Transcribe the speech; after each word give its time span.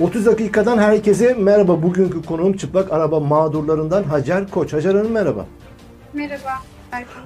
30 0.00 0.26
dakikadan 0.26 0.78
herkese 0.78 1.34
merhaba. 1.34 1.82
Bugünkü 1.82 2.22
konuğum 2.22 2.56
çıplak 2.56 2.92
araba 2.92 3.20
mağdurlarından 3.20 4.02
Hacer 4.02 4.50
Koç. 4.50 4.72
Hacer 4.72 4.94
Hanım 4.94 5.12
merhaba. 5.12 5.46
Merhaba. 6.14 6.50
Erkan. 6.92 7.22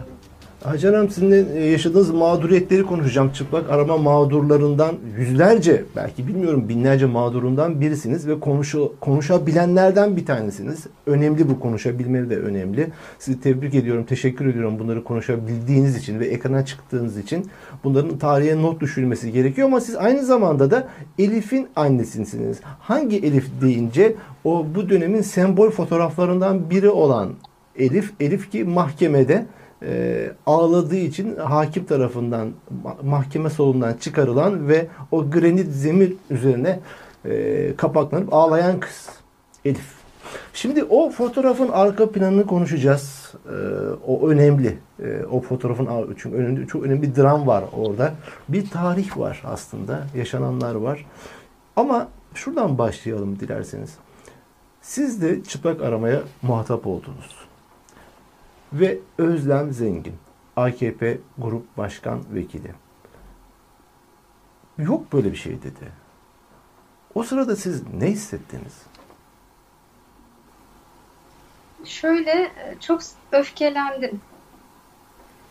Hacer 0.65 0.95
Hanım 0.95 1.11
sizinle 1.11 1.59
e, 1.59 1.65
yaşadığınız 1.71 2.11
mağduriyetleri 2.11 2.83
konuşacağım. 2.83 3.31
Çıplak 3.33 3.71
arama 3.71 3.97
mağdurlarından 3.97 4.95
yüzlerce 5.19 5.85
belki 5.97 6.29
bilmiyorum 6.29 6.69
binlerce 6.69 7.07
mağdurundan 7.07 7.81
birisiniz 7.81 8.29
ve 8.29 8.41
konuşu, 8.41 8.93
konuşabilenlerden 9.01 10.17
bir 10.17 10.27
tanesiniz. 10.27 10.87
Önemli 11.07 11.49
bu 11.49 11.61
konuşabilmeli 11.61 12.31
de 12.31 12.37
önemli. 12.37 12.89
Sizi 13.19 13.41
tebrik 13.41 13.75
ediyorum, 13.75 14.05
teşekkür 14.05 14.47
ediyorum 14.47 14.79
bunları 14.79 15.05
konuşabildiğiniz 15.05 15.97
için 15.97 16.21
ve 16.21 16.27
ekrana 16.27 16.65
çıktığınız 16.65 17.19
için. 17.19 17.51
Bunların 17.85 18.19
tarihe 18.19 18.63
not 18.63 18.81
düşülmesi 18.81 19.33
gerekiyor 19.33 19.69
ama 19.69 19.81
siz 19.81 19.97
aynı 19.97 20.25
zamanda 20.25 20.71
da 20.71 20.89
Elif'in 21.19 21.69
annesisiniz. 21.77 22.61
Hangi 22.81 23.17
Elif 23.17 23.47
deyince 23.63 24.15
o 24.45 24.67
bu 24.75 24.91
dönemin 24.91 25.21
sembol 25.21 25.71
fotoğraflarından 25.71 26.71
biri 26.71 26.91
olan 26.91 27.29
Elif, 27.79 28.13
Elif 28.21 28.51
ki 28.51 28.65
mahkemede 28.65 29.47
e, 29.87 30.31
ağladığı 30.47 30.97
için 30.97 31.37
hakim 31.37 31.85
tarafından 31.85 32.51
mahkeme 33.03 33.51
salonundan 33.51 33.95
çıkarılan 33.95 34.69
ve 34.69 34.87
o 35.11 35.31
granit 35.31 35.69
zemin 35.69 36.19
üzerine 36.31 36.81
e, 37.25 37.77
kapaklanıp 37.77 38.35
ağlayan 38.35 38.81
kız 38.81 39.09
Elif. 39.65 39.93
Şimdi 40.55 40.85
o 40.85 41.11
fotoğrafın 41.11 41.69
arka 41.69 42.11
planını 42.11 42.47
konuşacağız. 42.47 43.35
E, 43.47 43.57
o 44.07 44.29
önemli. 44.29 44.79
E, 45.03 45.25
o 45.31 45.41
fotoğrafın 45.41 45.89
çünkü 46.19 46.37
önemli, 46.37 46.67
çok 46.67 46.83
önemli 46.83 47.03
bir 47.03 47.17
dram 47.17 47.47
var 47.47 47.65
orada. 47.77 48.15
Bir 48.49 48.71
tarih 48.71 49.19
var 49.19 49.43
aslında. 49.45 50.07
Yaşananlar 50.17 50.75
var. 50.75 51.07
Ama 51.77 52.09
şuradan 52.35 52.79
başlayalım 52.79 53.41
dilerseniz. 53.41 53.95
Siz 54.81 55.23
de 55.23 55.45
çıplak 55.45 55.83
aramaya 55.83 56.21
muhatap 56.43 56.87
oldunuz 56.87 57.42
ve 58.73 58.99
Özlem 59.19 59.73
Zengin, 59.73 60.15
AKP 60.57 61.19
Grup 61.39 61.77
Başkan 61.77 62.21
Vekili. 62.35 62.75
Yok 64.79 65.13
böyle 65.13 65.33
bir 65.33 65.37
şey 65.37 65.63
dedi. 65.63 65.93
O 67.15 67.23
sırada 67.23 67.57
siz 67.57 67.83
ne 67.95 68.07
hissettiniz? 68.07 68.83
Şöyle 71.85 72.31
e, 72.31 72.77
çok 72.81 73.01
öfkelendim. 73.33 74.21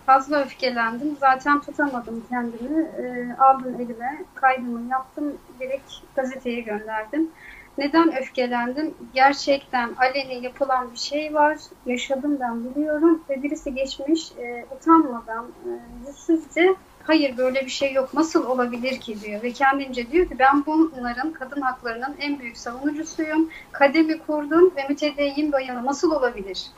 Fazla 0.06 0.42
öfkelendim. 0.42 1.18
Zaten 1.20 1.62
tutamadım 1.62 2.24
kendimi. 2.30 2.82
E, 2.82 3.36
aldım 3.40 3.76
elime, 3.82 4.24
kaydımı 4.36 4.90
yaptım. 4.90 5.34
Direkt 5.60 5.92
gazeteye 6.16 6.62
gönderdim. 6.62 7.30
Neden 7.78 8.18
öfkelendim? 8.18 8.94
Gerçekten 9.14 9.90
aleni 9.98 10.44
yapılan 10.44 10.92
bir 10.92 10.98
şey 10.98 11.34
var. 11.34 11.58
Yaşadım 11.86 12.38
ben 12.40 12.64
biliyorum. 12.64 13.24
Ve 13.30 13.44
birisi 13.44 13.76
geçmiş 13.76 14.32
e, 14.32 14.66
utanmadan, 14.76 15.46
e, 15.46 15.70
yüzsüzce 16.08 16.76
hayır 17.04 17.38
böyle 17.38 17.62
bir 17.66 17.72
şey 17.72 17.94
yok 17.94 18.14
nasıl 18.14 18.46
olabilir 18.46 19.00
ki 19.00 19.22
diyor. 19.22 19.44
Ve 19.44 19.52
kendince 19.52 20.12
diyor 20.12 20.30
ki 20.30 20.40
ben 20.40 20.66
bunların 20.66 21.34
kadın 21.34 21.62
haklarının 21.62 22.16
en 22.20 22.40
büyük 22.40 22.58
savunucusuyum. 22.58 23.50
Kademi 23.72 24.20
kurdum 24.20 24.76
ve 24.76 24.88
mütedeyyin 24.90 25.52
bayanı 25.52 25.86
nasıl 25.86 26.12
olabilir? 26.12 26.72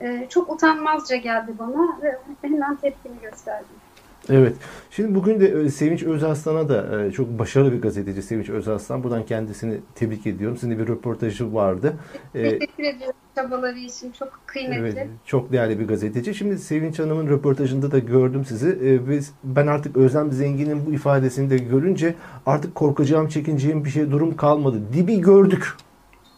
E, 0.00 0.26
çok 0.28 0.50
utanmazca 0.50 1.16
geldi 1.16 1.52
bana 1.58 2.02
ve 2.02 2.18
hemen 2.42 2.76
tepkimi 2.76 3.20
gösterdim. 3.20 3.83
Evet. 4.30 4.56
Şimdi 4.90 5.14
bugün 5.14 5.40
de 5.40 5.48
e, 5.48 5.70
Sevinç 5.70 6.02
Özaslan'a 6.02 6.68
da 6.68 7.04
e, 7.04 7.10
çok 7.10 7.38
başarılı 7.38 7.72
bir 7.72 7.82
gazeteci 7.82 8.22
Sevinç 8.22 8.50
Özaslan. 8.50 9.04
Buradan 9.04 9.26
kendisini 9.26 9.80
tebrik 9.94 10.26
ediyorum. 10.26 10.56
Sizin 10.56 10.78
bir 10.78 10.88
röportajı 10.88 11.54
vardı. 11.54 11.94
E, 12.34 12.42
Teşekkür 12.42 12.84
ediyorum 12.84 13.16
çabaları 13.34 13.78
için. 13.78 14.12
Çok 14.12 14.40
kıymetli. 14.46 14.78
Evet, 14.80 15.08
çok 15.24 15.52
değerli 15.52 15.78
bir 15.78 15.88
gazeteci. 15.88 16.34
Şimdi 16.34 16.58
Sevinç 16.58 16.98
Hanım'ın 16.98 17.28
röportajında 17.28 17.90
da 17.90 17.98
gördüm 17.98 18.44
sizi. 18.44 19.00
Ben 19.44 19.66
artık 19.66 19.96
Özlem 19.96 20.32
Zengin'in 20.32 20.86
bu 20.86 20.92
ifadesini 20.92 21.50
de 21.50 21.58
görünce 21.58 22.14
artık 22.46 22.74
korkacağım, 22.74 23.28
çekineceğim 23.28 23.84
bir 23.84 23.90
şey 23.90 24.10
durum 24.10 24.36
kalmadı. 24.36 24.80
Dibi 24.92 25.20
gördük 25.20 25.72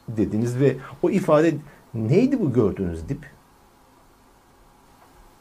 dediniz 0.09 0.61
ve 0.61 0.77
o 1.03 1.11
ifade 1.11 1.55
neydi 1.95 2.41
bu 2.41 2.53
gördüğünüz 2.53 3.09
dip? 3.09 3.36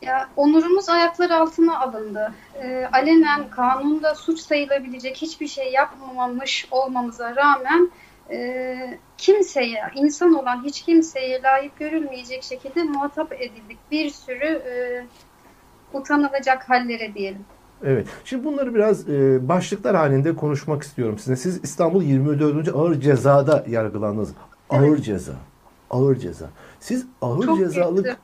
Ya 0.05 0.29
onurumuz 0.35 0.89
ayaklar 0.89 1.29
altına 1.29 1.79
alındı. 1.79 2.33
E, 2.63 2.89
alenen 2.93 3.49
kanunda 3.49 4.15
suç 4.15 4.39
sayılabilecek 4.39 5.17
hiçbir 5.17 5.47
şey 5.47 5.71
yapmamış 5.71 6.67
olmamıza 6.71 7.35
rağmen 7.35 7.91
e, 8.31 8.99
kimseye, 9.17 9.81
insan 9.95 10.33
olan 10.33 10.63
hiç 10.63 10.81
kimseye 10.81 11.41
layık 11.41 11.79
görülmeyecek 11.79 12.43
şekilde 12.43 12.83
muhatap 12.83 13.33
edildik. 13.33 13.77
Bir 13.91 14.09
sürü 14.09 14.45
e, 14.45 15.05
utanılacak 15.93 16.69
hallere 16.69 17.13
diyelim. 17.13 17.45
Evet. 17.83 18.07
Şimdi 18.25 18.45
bunları 18.45 18.75
biraz 18.75 19.09
e, 19.09 19.47
başlıklar 19.47 19.95
halinde 19.95 20.35
konuşmak 20.35 20.83
istiyorum 20.83 21.19
size. 21.19 21.35
Siz 21.35 21.63
İstanbul 21.63 22.03
24. 22.03 22.75
Ağır 22.75 22.99
Ceza'da 22.99 23.65
yargılandınız. 23.67 24.33
Ağır 24.69 24.87
evet. 24.87 25.03
ceza. 25.03 25.33
Ağır 25.89 26.15
ceza. 26.15 26.49
Siz 26.79 27.05
ağır 27.21 27.45
Çok 27.45 27.57
cezalık 27.57 28.05
büyüktü. 28.05 28.21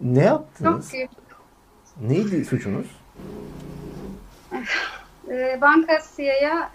ne 0.00 0.24
yaptınız? 0.24 0.92
Çok. 0.92 1.19
Neydi 2.00 2.44
suçunuz? 2.44 2.86
Ee, 5.30 5.58
Bankasiya'ya 5.60 6.72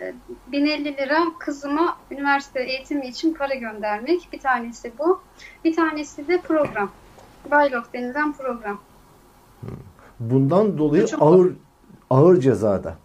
1050 0.51 0.89
e, 0.89 0.97
lira 0.97 1.19
kızıma 1.39 1.97
üniversite 2.11 2.63
eğitimi 2.63 3.07
için 3.07 3.33
para 3.33 3.55
göndermek. 3.55 4.29
Bir 4.33 4.39
tanesi 4.39 4.91
bu. 4.99 5.21
Bir 5.63 5.75
tanesi 5.75 6.27
de 6.27 6.41
program. 6.41 6.91
Baylok 7.51 7.93
denilen 7.93 8.33
program. 8.33 8.79
Hmm. 9.61 9.69
Bundan 10.19 10.77
dolayı 10.77 11.07
Çok 11.07 11.21
ağır 11.21 11.53
ağır 12.09 12.39
cezada 12.39 12.95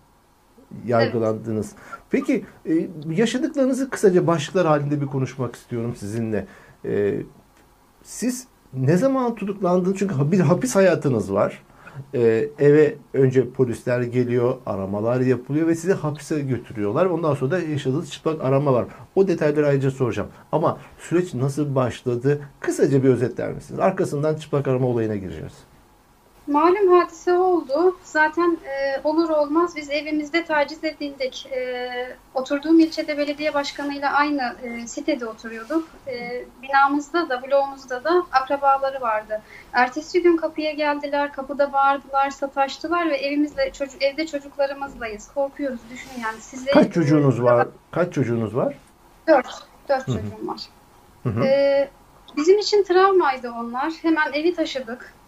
yargılandınız. 0.86 1.72
Evet. 1.72 2.02
Peki 2.10 2.44
e, 2.66 2.88
yaşadıklarınızı 3.10 3.90
kısaca 3.90 4.26
başlıklar 4.26 4.66
halinde 4.66 5.00
bir 5.00 5.06
konuşmak 5.06 5.56
istiyorum 5.56 5.96
sizinle. 5.96 6.46
E, 6.84 7.22
siz 8.02 8.46
ne 8.72 8.96
zaman 8.96 9.34
tutuklandınız? 9.34 9.98
Çünkü 9.98 10.32
bir 10.32 10.40
hapis 10.40 10.76
hayatınız 10.76 11.32
var 11.32 11.62
e, 12.14 12.48
eve 12.58 12.94
önce 13.14 13.50
polisler 13.50 14.02
geliyor, 14.02 14.54
aramalar 14.66 15.20
yapılıyor 15.20 15.66
ve 15.66 15.74
sizi 15.74 15.92
hapise 15.92 16.40
götürüyorlar. 16.40 17.06
Ondan 17.06 17.34
sonra 17.34 17.50
da 17.50 17.58
yaşadığınız 17.58 18.10
çıplak 18.12 18.44
arama 18.44 18.72
var. 18.72 18.86
O 19.14 19.28
detayları 19.28 19.66
ayrıca 19.66 19.90
soracağım. 19.90 20.28
Ama 20.52 20.78
süreç 20.98 21.34
nasıl 21.34 21.74
başladı? 21.74 22.40
Kısaca 22.60 23.02
bir 23.02 23.08
özetler 23.08 23.52
misiniz? 23.52 23.80
Arkasından 23.80 24.34
çıplak 24.34 24.68
arama 24.68 24.86
olayına 24.86 25.16
gireceğiz. 25.16 25.69
Malum 26.50 26.92
hadise 26.92 27.32
oldu. 27.32 27.96
Zaten 28.02 28.58
e, 28.64 29.00
olur 29.04 29.28
olmaz 29.28 29.76
biz 29.76 29.90
evimizde 29.90 30.44
taciz 30.44 30.84
edildik. 30.84 31.46
E, 31.52 31.90
oturduğum 32.34 32.80
ilçede 32.80 33.18
belediye 33.18 33.54
başkanıyla 33.54 34.12
aynı 34.12 34.56
e, 34.62 34.86
sitede 34.86 35.26
oturuyorduk. 35.26 35.88
E, 36.06 36.44
binamızda 36.62 37.28
da, 37.28 37.42
bloğumuzda 37.42 38.04
da 38.04 38.26
akrabaları 38.32 39.00
vardı. 39.00 39.42
Ertesi 39.72 40.22
gün 40.22 40.36
kapıya 40.36 40.72
geldiler, 40.72 41.32
kapıda 41.32 41.72
bağırdılar, 41.72 42.30
sataştılar 42.30 43.10
ve 43.10 43.16
evimizde 43.16 43.70
çocuk 43.72 44.02
evde 44.02 44.26
çocuklarımızlayız. 44.26 45.32
Korkuyoruz 45.34 45.80
düşün 45.90 46.10
yani. 46.22 46.40
Size 46.40 46.70
Kaç 46.70 46.92
çocuğunuz 46.92 47.42
var? 47.42 47.68
Kaç 47.90 48.12
çocuğunuz 48.12 48.56
var? 48.56 48.74
Dört. 49.28 49.62
Dört 49.88 50.08
Hı-hı. 50.08 50.16
çocuğum 50.16 50.48
var. 50.48 50.60
Hı 51.22 51.28
hı. 51.28 51.44
E, 51.44 51.88
bizim 52.36 52.58
için 52.58 52.82
travmaydı 52.82 53.50
onlar. 53.50 53.92
Hemen 54.02 54.32
evi 54.32 54.54
taşıdık 54.54 55.19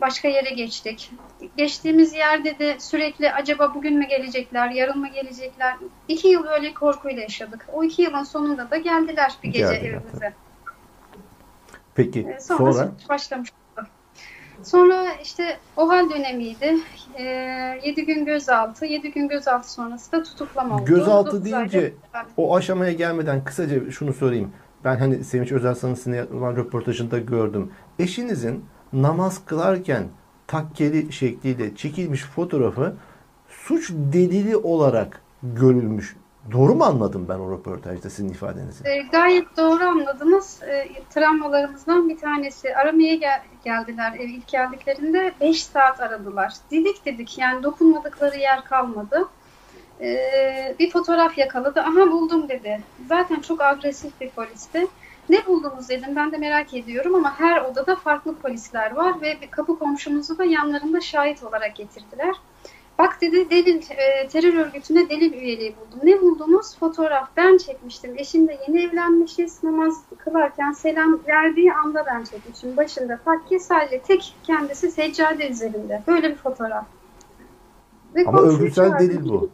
başka 0.00 0.28
yere 0.28 0.50
geçtik. 0.50 1.12
Geçtiğimiz 1.56 2.14
yerde 2.14 2.58
de 2.58 2.76
sürekli 2.80 3.32
acaba 3.32 3.74
bugün 3.74 3.98
mü 3.98 4.06
gelecekler, 4.06 4.70
yarın 4.70 4.98
mı 4.98 5.08
gelecekler? 5.08 5.76
İki 6.08 6.28
yıl 6.28 6.44
öyle 6.46 6.74
korkuyla 6.74 7.22
yaşadık. 7.22 7.66
O 7.72 7.84
iki 7.84 8.02
yılın 8.02 8.22
sonunda 8.22 8.70
da 8.70 8.76
geldiler 8.76 9.32
bir 9.42 9.48
gece 9.48 9.64
geldiler. 9.64 9.90
evimize. 9.90 10.34
Peki 11.94 12.20
ee, 12.36 12.40
sonra? 12.40 12.72
Sonra 12.72 12.90
başlamış. 13.08 13.52
Sonra 14.62 15.12
işte 15.22 15.58
o 15.76 15.88
hal 15.88 16.10
dönemiydi. 16.10 16.76
E, 17.18 17.22
7 17.84 18.06
gün 18.06 18.24
gözaltı. 18.24 18.86
7 18.86 19.10
gün 19.12 19.28
gözaltı 19.28 19.72
sonrası 19.72 20.12
da 20.12 20.22
tutuklama 20.22 20.74
oldu. 20.74 20.84
Gözaltı 20.84 21.44
deyince 21.44 21.94
o 22.36 22.56
aşamaya 22.56 22.92
gelmeden 22.92 23.44
kısaca 23.44 23.90
şunu 23.90 24.12
sorayım. 24.12 24.52
Ben 24.84 24.96
hani 24.96 25.24
Sevinç 25.24 25.52
Özelsan'ın 25.52 25.94
sizinle 25.94 26.24
olan 26.24 26.56
röportajında 26.56 27.18
gördüm. 27.18 27.72
Eşinizin 27.98 28.64
namaz 28.92 29.44
kılarken 29.44 30.04
takkeli 30.46 31.12
şekliyle 31.12 31.76
çekilmiş 31.76 32.22
fotoğrafı 32.22 32.94
suç 33.48 33.90
delili 33.90 34.56
olarak 34.56 35.22
görülmüş. 35.42 36.16
Doğru 36.52 36.74
mu 36.74 36.84
anladım 36.84 37.26
ben 37.28 37.38
o 37.38 37.52
röportajda 37.52 38.10
sizin 38.10 38.28
ifadenizi? 38.28 38.88
E, 38.88 39.02
gayet 39.12 39.56
doğru 39.56 39.84
anladınız. 39.84 40.62
E, 40.62 40.88
travmalarımızdan 41.14 42.08
bir 42.08 42.18
tanesi. 42.18 42.76
Aramaya 42.76 43.14
gel 43.14 43.42
geldiler. 43.64 44.12
E, 44.18 44.24
ilk 44.24 44.48
geldiklerinde 44.48 45.32
5 45.40 45.64
saat 45.64 46.00
aradılar. 46.00 46.54
Didik 46.70 47.04
dedik 47.06 47.38
yani 47.38 47.62
dokunmadıkları 47.62 48.38
yer 48.38 48.64
kalmadı. 48.64 49.28
Ee, 50.00 50.74
bir 50.78 50.90
fotoğraf 50.90 51.38
yakaladı. 51.38 51.80
Aha 51.80 52.10
buldum 52.10 52.48
dedi. 52.48 52.80
Zaten 53.08 53.40
çok 53.40 53.60
agresif 53.60 54.20
bir 54.20 54.30
polisti. 54.30 54.86
Ne 55.30 55.46
buldunuz 55.46 55.88
dedim. 55.88 56.16
Ben 56.16 56.32
de 56.32 56.36
merak 56.36 56.74
ediyorum 56.74 57.14
ama 57.14 57.38
her 57.38 57.62
odada 57.62 57.96
farklı 57.96 58.34
polisler 58.34 58.96
var 58.96 59.20
ve 59.22 59.38
kapı 59.50 59.78
komşumuzu 59.78 60.38
da 60.38 60.44
yanlarında 60.44 61.00
şahit 61.00 61.42
olarak 61.42 61.76
getirdiler. 61.76 62.34
Bak 62.98 63.20
dedi 63.20 63.50
delil 63.50 63.82
e, 63.90 64.28
terör 64.28 64.54
örgütüne 64.54 65.08
delil 65.08 65.32
üyeliği 65.32 65.76
buldum. 65.76 66.00
Ne 66.02 66.20
buldunuz? 66.20 66.78
Fotoğraf. 66.78 67.28
Ben 67.36 67.56
çekmiştim. 67.56 68.18
Eşimle 68.18 68.58
yeni 68.68 68.82
evlenmişiz. 68.82 69.64
Namaz 69.64 70.02
kılarken 70.18 70.72
selam 70.72 71.20
verdiği 71.28 71.72
anda 71.72 72.06
ben 72.06 72.24
çekmişim. 72.24 72.76
Başında 72.76 73.20
takke 73.24 73.58
sadece 73.58 74.02
tek 74.02 74.34
kendisi 74.44 74.90
seccade 74.90 75.48
üzerinde. 75.48 76.02
Böyle 76.06 76.30
bir 76.30 76.36
fotoğraf. 76.36 76.84
Ve 78.14 78.24
Ama 78.26 78.40
örgütsel 78.40 78.98
delil 78.98 79.28
bu. 79.28 79.50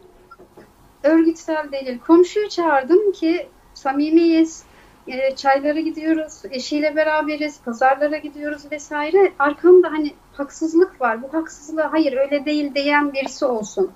Örgütsel 1.03 1.71
delil. 1.71 1.99
Komşuyu 1.99 2.49
çağırdım 2.49 3.11
ki 3.11 3.49
samimiyiz 3.73 4.63
e, 5.07 5.35
çaylara 5.35 5.79
gidiyoruz, 5.79 6.41
eşiyle 6.51 6.95
beraberiz, 6.95 7.61
pazarlara 7.61 8.17
gidiyoruz 8.17 8.71
vesaire. 8.71 9.31
Arkamda 9.39 9.91
hani 9.91 10.13
haksızlık 10.33 11.01
var. 11.01 11.23
Bu 11.23 11.33
haksızlığa 11.33 11.93
hayır 11.93 12.17
öyle 12.17 12.45
değil 12.45 12.75
diyen 12.75 13.13
birisi 13.13 13.45
olsun. 13.45 13.91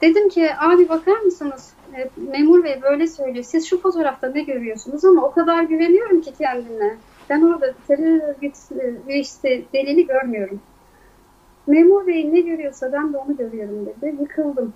Dedim 0.00 0.28
ki 0.28 0.50
abi 0.58 0.88
bakar 0.88 1.20
mısınız? 1.20 1.72
E, 1.96 2.10
memur 2.16 2.64
bey 2.64 2.82
böyle 2.82 3.06
söylüyor. 3.06 3.44
Siz 3.44 3.68
şu 3.68 3.80
fotoğrafta 3.80 4.28
ne 4.28 4.42
görüyorsunuz 4.42 5.04
ama 5.04 5.22
o 5.22 5.32
kadar 5.32 5.62
güveniyorum 5.62 6.20
ki 6.20 6.32
kendime. 6.38 6.96
Ben 7.30 7.42
orada 7.42 7.74
terör 7.88 8.20
örgütü 8.22 8.94
işte 9.08 9.62
delili 9.72 10.06
görmüyorum. 10.06 10.60
Memur 11.66 12.06
bey 12.06 12.34
ne 12.34 12.40
görüyorsa 12.40 12.92
ben 12.92 13.12
de 13.12 13.18
onu 13.18 13.36
görüyorum 13.36 13.86
dedi. 13.86 14.16
Yıkıldım. 14.20 14.72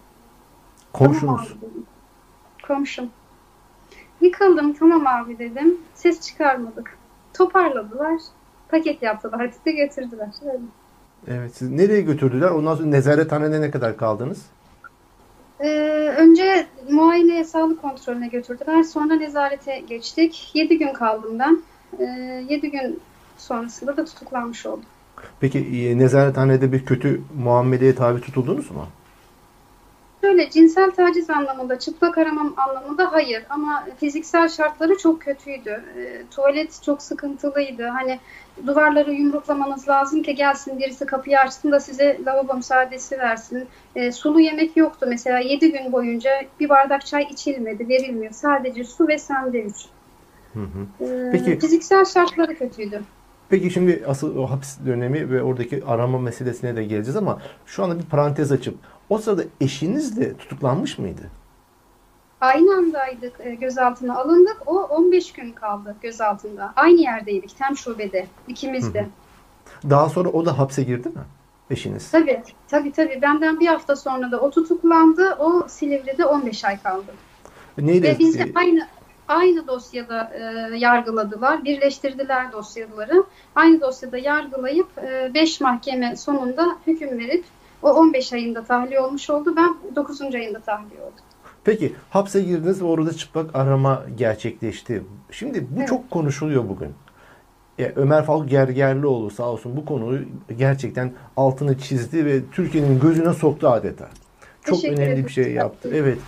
Komşunuz. 0.93 1.57
Tamam 1.61 1.85
Komşum. 2.67 3.11
Yıkıldım 4.25 4.73
tamam 4.73 5.07
abi 5.07 5.39
dedim. 5.39 5.79
Ses 5.95 6.21
çıkarmadık. 6.21 6.99
Toparladılar. 7.35 8.21
Paket 8.69 9.03
yaptılar. 9.03 9.51
Bizi 9.67 9.77
götürdüler. 9.77 10.29
Öyle. 10.43 10.63
Evet. 11.29 11.57
Siz 11.57 11.71
nereye 11.71 12.01
götürdüler? 12.01 12.51
Ondan 12.51 12.75
sonra 12.75 12.89
nezarethanede 12.89 13.61
ne 13.61 13.71
kadar 13.71 13.97
kaldınız? 13.97 14.47
Ee, 15.61 15.69
önce 16.19 16.67
muayeneye, 16.91 17.45
sağlık 17.45 17.83
kontrolüne 17.83 18.29
götürdüler. 18.29 18.83
Sonra 18.83 19.15
nezarete 19.15 19.81
geçtik. 19.81 20.51
7 20.55 20.79
gün 20.79 20.93
kaldım 20.93 21.39
ben. 21.39 21.63
Ee, 21.99 22.45
7 22.49 22.71
gün 22.71 23.01
sonrasında 23.39 23.97
da 23.97 24.05
tutuklanmış 24.05 24.67
oldum. 24.67 24.85
Peki 25.41 25.59
e, 25.59 25.99
nezarethanede 25.99 26.73
bir 26.73 26.85
kötü 26.85 27.21
muameleye 27.39 27.95
tabi 27.95 28.21
tutuldunuz 28.21 28.71
mu? 28.71 28.87
Şöyle 30.25 30.51
cinsel 30.51 30.91
taciz 30.91 31.31
anlamında, 31.31 31.79
çıplak 31.79 32.19
aramam 32.19 32.55
anlamında 32.57 33.13
hayır 33.13 33.43
ama 33.51 33.87
fiziksel 34.01 34.49
şartları 34.49 34.99
çok 34.99 35.21
kötüydü. 35.21 35.71
E, 35.71 36.23
tuvalet 36.31 36.83
çok 36.83 37.03
sıkıntılıydı. 37.03 37.83
Hani 37.87 38.21
duvarları 38.67 39.13
yumruklamanız 39.13 39.89
lazım 39.89 40.23
ki 40.23 40.35
gelsin 40.35 40.79
birisi 40.79 41.07
kapıyı 41.07 41.39
açsın 41.39 41.73
da 41.73 41.81
size 41.81 42.19
lavabo 42.27 42.55
müsaadesi 42.55 43.19
versin. 43.19 43.69
E, 43.97 44.13
sulu 44.13 44.41
yemek 44.41 44.77
yoktu. 44.77 45.07
Mesela 45.09 45.39
7 45.39 45.73
gün 45.73 45.93
boyunca 45.93 46.31
bir 46.61 46.69
bardak 46.69 47.07
çay 47.07 47.23
içilmedi, 47.23 47.89
verilmiyor. 47.89 48.33
Sadece 48.33 48.85
su 48.85 49.09
ve 49.09 49.19
sandviç. 49.19 49.87
Hı 50.55 50.61
hı. 50.61 51.05
E, 51.05 51.31
Peki, 51.33 51.59
fiziksel 51.59 52.05
şartları 52.05 52.59
kötüydü. 52.59 53.03
Peki 53.49 53.71
şimdi 53.71 54.05
asıl 54.07 54.37
o 54.37 54.51
hapis 54.51 54.79
dönemi 54.87 55.31
ve 55.31 55.43
oradaki 55.43 55.85
arama 55.85 56.19
meselesine 56.19 56.77
de 56.77 56.85
geleceğiz 56.85 57.17
ama 57.17 57.39
şu 57.67 57.85
anda 57.85 57.99
bir 57.99 58.05
parantez 58.05 58.53
açıp 58.53 58.75
o 59.09 59.19
sırada 59.19 59.43
eşiniz 59.61 60.17
de 60.17 60.37
tutuklanmış 60.37 60.99
mıydı? 60.99 61.31
Aynı 62.41 62.77
andaydık, 62.77 63.41
e, 63.41 63.55
gözaltına 63.55 64.19
alındık. 64.19 64.57
O 64.67 64.83
15 64.83 65.33
gün 65.33 65.53
kaldı 65.53 65.97
gözaltında. 66.03 66.73
Aynı 66.77 67.01
yerdeydik, 67.01 67.59
tem 67.59 67.77
şubede, 67.77 68.27
ikimiz 68.49 68.95
de. 68.95 69.09
Daha 69.91 70.09
sonra 70.09 70.29
o 70.29 70.47
da 70.47 70.59
hapse 70.59 70.83
girdi 70.83 71.09
mi? 71.09 71.23
Eşiniz. 71.71 72.11
Tabii, 72.11 72.43
tabii 72.69 72.93
tabii. 72.93 73.19
Benden 73.23 73.61
bir 73.61 73.67
hafta 73.67 73.97
sonra 73.97 74.31
da 74.31 74.41
o 74.41 74.51
tutuklandı. 74.51 75.37
O 75.39 75.69
Silivri'de 75.69 76.27
15 76.27 76.65
ay 76.65 76.83
kaldı. 76.83 77.15
Neydi? 77.79 78.07
Ve 78.07 78.19
biz 78.19 78.39
de 78.39 78.53
aynı 78.55 78.87
aynı 79.29 79.67
dosyada 79.67 80.33
e, 80.35 80.77
yargıladılar. 80.77 81.65
Birleştirdiler 81.65 82.53
dosyaları. 82.53 83.25
Aynı 83.55 83.81
dosyada 83.81 84.19
yargılayıp 84.19 84.89
5 85.35 85.61
e, 85.61 85.65
mahkeme 85.65 86.17
sonunda 86.17 86.77
hüküm 86.87 87.19
verip 87.19 87.45
o 87.83 87.91
15 87.91 88.33
ayında 88.33 88.65
tahliye 88.65 89.01
olmuş 89.01 89.31
oldu. 89.31 89.55
Ben 89.57 89.97
9. 89.97 90.21
ayında 90.21 90.61
tahliye 90.61 91.01
oldum. 91.01 91.25
Peki 91.65 91.93
hapse 92.11 92.43
girdiniz 92.43 92.83
ve 92.83 92.85
orada 92.85 93.13
çıplak 93.13 93.57
arama 93.57 94.03
gerçekleşti. 94.17 95.03
Şimdi 95.31 95.67
bu 95.71 95.79
evet. 95.79 95.89
çok 95.89 96.11
konuşuluyor 96.11 96.69
bugün. 96.69 96.89
Ya 97.79 97.93
Ömer 97.97 98.25
Faruk 98.25 98.49
Gergerlioğlu 98.49 99.31
sağ 99.31 99.45
olsun 99.45 99.77
bu 99.77 99.85
konuyu 99.85 100.25
gerçekten 100.59 101.13
altını 101.37 101.79
çizdi 101.79 102.27
ve 102.27 102.41
Türkiye'nin 102.53 103.01
gözüne 103.01 103.33
soktu 103.33 103.69
adeta. 103.69 104.09
Çok 104.65 104.77
Teşekkür 104.77 104.97
önemli 104.97 105.13
ederim. 105.13 105.27
bir 105.27 105.33
şey 105.33 105.53
yaptı. 105.53 105.91
Evet. 105.95 106.19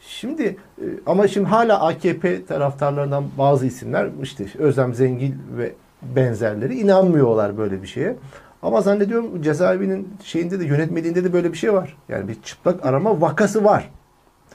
Şimdi 0.00 0.56
e, 0.78 0.84
ama 1.06 1.28
şimdi 1.28 1.48
hala 1.48 1.86
AKP 1.86 2.44
taraftarlarından 2.44 3.24
bazı 3.38 3.66
isimler 3.66 4.08
işte 4.22 4.46
Özlem 4.58 4.94
Zengil 4.94 5.32
ve 5.56 5.72
benzerleri 6.02 6.74
inanmıyorlar 6.74 7.58
böyle 7.58 7.82
bir 7.82 7.86
şeye. 7.86 8.16
Ama 8.62 8.80
zannediyorum 8.80 9.42
cezaevinin 9.42 10.08
şeyinde 10.24 10.60
de 10.60 10.64
yönetmeliğinde 10.64 11.24
de 11.24 11.32
böyle 11.32 11.52
bir 11.52 11.58
şey 11.58 11.72
var. 11.72 11.96
Yani 12.08 12.28
bir 12.28 12.42
çıplak 12.42 12.86
arama 12.86 13.20
vakası 13.20 13.64
var. 13.64 13.90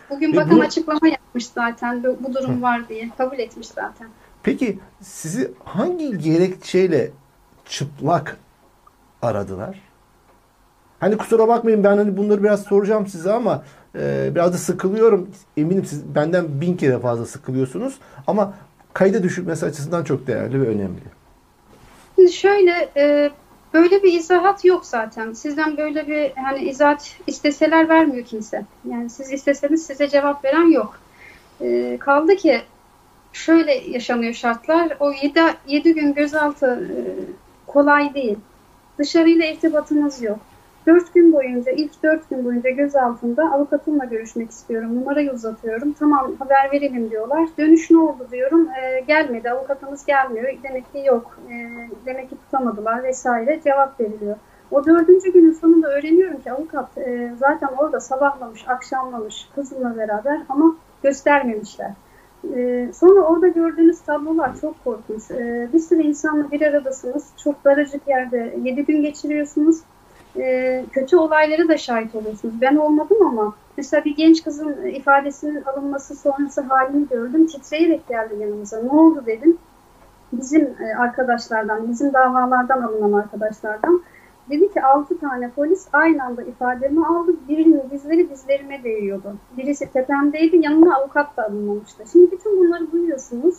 Bugün 0.09 0.33
Ve 0.33 0.37
bakan 0.37 0.57
bu... 0.57 0.61
açıklama 0.61 1.07
yapmış 1.07 1.47
zaten 1.47 2.03
bu 2.03 2.33
durum 2.33 2.61
var 2.61 2.89
diye. 2.89 3.09
Kabul 3.17 3.39
etmiş 3.39 3.67
zaten. 3.67 4.07
Peki 4.43 4.79
sizi 5.01 5.51
hangi 5.63 6.17
gerekçeyle 6.17 7.11
çıplak 7.65 8.37
aradılar? 9.21 9.81
Hani 10.99 11.17
kusura 11.17 11.47
bakmayın 11.47 11.83
ben 11.83 11.97
hani 11.97 12.17
bunları 12.17 12.43
biraz 12.43 12.63
soracağım 12.63 13.07
size 13.07 13.31
ama 13.31 13.63
e, 13.95 14.31
biraz 14.35 14.53
da 14.53 14.57
sıkılıyorum. 14.57 15.29
Eminim 15.57 15.85
siz 15.85 16.15
benden 16.15 16.61
bin 16.61 16.77
kere 16.77 16.99
fazla 16.99 17.25
sıkılıyorsunuz. 17.25 17.99
Ama 18.27 18.53
kayda 18.93 19.23
düşürmesi 19.23 19.65
açısından 19.65 20.03
çok 20.03 20.27
değerli 20.27 20.61
ve 20.61 20.67
önemli. 20.67 21.01
Şimdi 22.15 22.31
şöyle 22.31 22.89
e, 22.97 23.31
Böyle 23.73 24.03
bir 24.03 24.13
izahat 24.13 24.65
yok 24.65 24.85
zaten. 24.85 25.33
Sizden 25.33 25.77
böyle 25.77 26.07
bir 26.07 26.31
hani 26.35 26.59
izahat 26.69 27.17
isteseler 27.27 27.89
vermiyor 27.89 28.25
kimse. 28.25 28.65
Yani 28.89 29.09
siz 29.09 29.31
isteseniz 29.31 29.85
size 29.85 30.09
cevap 30.09 30.45
veren 30.45 30.71
yok. 30.71 30.99
Ee, 31.61 31.97
kaldı 31.99 32.35
ki 32.35 32.61
şöyle 33.33 33.73
yaşanıyor 33.73 34.33
şartlar. 34.33 34.97
O 34.99 35.11
7, 35.11 35.39
7 35.67 35.93
gün 35.93 36.13
gözaltı 36.13 36.65
e, 36.67 36.97
kolay 37.67 38.13
değil. 38.13 38.37
Dışarıyla 38.99 39.45
irtibatınız 39.45 40.21
yok. 40.21 40.39
Dört 40.91 41.13
gün 41.13 41.33
boyunca, 41.33 41.71
ilk 41.71 42.03
dört 42.03 42.29
gün 42.29 42.45
boyunca 42.45 42.69
gözaltında 42.69 43.51
avukatımla 43.51 44.05
görüşmek 44.05 44.51
istiyorum. 44.51 44.95
Numarayı 44.95 45.31
uzatıyorum. 45.31 45.93
Tamam 45.99 46.35
haber 46.39 46.71
verelim 46.71 47.11
diyorlar. 47.11 47.49
Dönüş 47.57 47.91
ne 47.91 47.97
oldu 47.97 48.27
diyorum. 48.31 48.69
E, 48.69 48.99
gelmedi, 48.99 49.51
avukatımız 49.51 50.05
gelmiyor. 50.05 50.53
Demek 50.63 50.93
ki 50.93 51.03
yok. 51.05 51.39
E, 51.49 51.53
demek 52.05 52.29
ki 52.29 52.35
tutamadılar 52.35 53.03
vesaire. 53.03 53.61
Cevap 53.63 53.99
veriliyor. 53.99 54.35
O 54.71 54.85
dördüncü 54.85 55.33
günün 55.33 55.51
sonunda 55.51 55.87
öğreniyorum 55.87 56.41
ki 56.41 56.51
avukat 56.51 56.97
e, 56.97 57.33
zaten 57.39 57.69
orada 57.77 57.99
sabahlamış, 57.99 58.67
akşamlamış 58.67 59.49
kızımla 59.55 59.97
beraber 59.97 60.41
ama 60.49 60.75
göstermemişler. 61.03 61.91
E, 62.55 62.89
sonra 62.93 63.21
orada 63.21 63.47
gördüğünüz 63.47 64.01
tablolar 64.01 64.51
çok 64.61 64.83
korkunç. 64.83 65.31
E, 65.31 65.69
bir 65.73 65.79
sürü 65.79 66.01
insanla 66.01 66.51
bir 66.51 66.61
aradasınız. 66.61 67.29
Çok 67.43 67.65
daracık 67.65 68.07
yerde 68.07 68.55
yedi 68.63 68.85
gün 68.85 69.01
geçiriyorsunuz 69.01 69.81
e, 70.39 70.85
kötü 70.91 71.17
olaylara 71.17 71.67
da 71.67 71.77
şahit 71.77 72.15
oluyorsunuz. 72.15 72.61
Ben 72.61 72.75
olmadım 72.75 73.17
ama 73.27 73.55
mesela 73.77 74.05
bir 74.05 74.15
genç 74.15 74.43
kızın 74.43 74.85
ifadesinin 74.85 75.63
alınması 75.63 76.15
sonrası 76.15 76.61
halini 76.61 77.07
gördüm. 77.07 77.47
Titreyerek 77.47 78.07
geldi 78.07 78.35
yanımıza. 78.39 78.81
Ne 78.83 78.89
oldu 78.89 79.23
dedim. 79.25 79.57
Bizim 80.33 80.61
e, 80.61 80.95
arkadaşlardan, 80.99 81.89
bizim 81.89 82.13
davalardan 82.13 82.81
alınan 82.81 83.13
arkadaşlardan. 83.13 84.03
Dedi 84.49 84.73
ki 84.73 84.81
6 84.81 85.19
tane 85.19 85.49
polis 85.49 85.87
aynı 85.93 86.23
anda 86.23 86.43
ifademi 86.43 87.05
aldı. 87.05 87.31
Birinin 87.49 87.89
dizleri 87.91 88.29
dizlerime 88.29 88.83
değiyordu. 88.83 89.35
Birisi 89.57 89.91
tepemdeydi, 89.93 90.57
yanına 90.57 90.97
avukat 90.97 91.37
da 91.37 91.45
alınmamıştı. 91.45 92.03
Şimdi 92.11 92.31
bütün 92.31 92.59
bunları 92.59 92.91
duyuyorsunuz 92.91 93.55